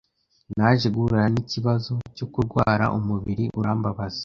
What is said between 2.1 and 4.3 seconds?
cyo kurwara umubiri urambabaza